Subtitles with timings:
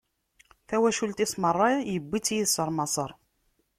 [0.67, 3.11] Tawacult-is meṛṛa, iwwi-tt yid-s ɣer Maṣer.